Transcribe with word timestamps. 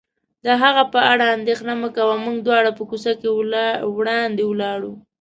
د 0.45 0.47
هغه 0.61 0.83
په 0.93 0.99
اړه 1.11 1.25
اندېښنه 1.37 1.73
مه 1.81 1.89
کوه، 1.95 2.15
موږ 2.25 2.37
دواړه 2.41 2.71
په 2.77 2.83
کوڅه 2.89 3.11
کې 3.19 3.29
وړاندې 3.97 4.43
ولاړو. 4.45 4.93